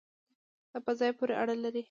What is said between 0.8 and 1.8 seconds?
په ځای پورې اړه لري